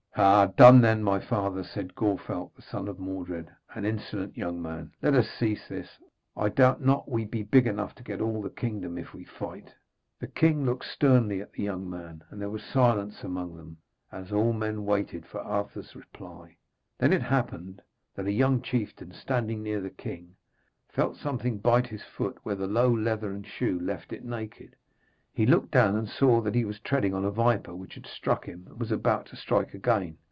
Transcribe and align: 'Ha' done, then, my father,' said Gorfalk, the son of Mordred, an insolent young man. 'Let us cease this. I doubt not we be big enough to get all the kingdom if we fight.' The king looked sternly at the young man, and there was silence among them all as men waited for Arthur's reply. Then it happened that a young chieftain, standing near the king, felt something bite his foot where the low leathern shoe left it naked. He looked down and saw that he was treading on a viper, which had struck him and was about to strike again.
'Ha' 0.15 0.45
done, 0.57 0.81
then, 0.81 1.01
my 1.01 1.21
father,' 1.21 1.63
said 1.63 1.95
Gorfalk, 1.95 2.53
the 2.57 2.61
son 2.61 2.89
of 2.89 2.99
Mordred, 2.99 3.49
an 3.73 3.85
insolent 3.85 4.35
young 4.35 4.61
man. 4.61 4.91
'Let 5.01 5.15
us 5.15 5.29
cease 5.29 5.69
this. 5.69 5.97
I 6.35 6.49
doubt 6.49 6.81
not 6.81 7.09
we 7.09 7.23
be 7.23 7.43
big 7.43 7.65
enough 7.65 7.95
to 7.95 8.03
get 8.03 8.19
all 8.19 8.41
the 8.41 8.49
kingdom 8.49 8.97
if 8.97 9.13
we 9.13 9.23
fight.' 9.23 9.73
The 10.19 10.27
king 10.27 10.65
looked 10.65 10.83
sternly 10.83 11.39
at 11.41 11.53
the 11.53 11.63
young 11.63 11.89
man, 11.89 12.23
and 12.29 12.41
there 12.41 12.49
was 12.49 12.61
silence 12.61 13.23
among 13.23 13.55
them 13.55 13.77
all 14.11 14.19
as 14.19 14.31
men 14.33 14.83
waited 14.83 15.25
for 15.25 15.39
Arthur's 15.39 15.95
reply. 15.95 16.57
Then 16.99 17.13
it 17.13 17.21
happened 17.23 17.81
that 18.15 18.27
a 18.27 18.33
young 18.33 18.61
chieftain, 18.61 19.13
standing 19.13 19.63
near 19.63 19.79
the 19.79 19.89
king, 19.89 20.35
felt 20.89 21.15
something 21.15 21.57
bite 21.57 21.87
his 21.87 22.03
foot 22.03 22.37
where 22.43 22.55
the 22.55 22.67
low 22.67 22.93
leathern 22.93 23.43
shoe 23.43 23.79
left 23.79 24.11
it 24.11 24.25
naked. 24.25 24.75
He 25.33 25.45
looked 25.45 25.71
down 25.71 25.95
and 25.95 26.09
saw 26.09 26.41
that 26.41 26.55
he 26.55 26.65
was 26.65 26.81
treading 26.81 27.13
on 27.13 27.23
a 27.23 27.31
viper, 27.31 27.73
which 27.73 27.93
had 27.93 28.05
struck 28.05 28.43
him 28.45 28.65
and 28.67 28.77
was 28.77 28.91
about 28.91 29.27
to 29.27 29.37
strike 29.37 29.73
again. 29.73 30.17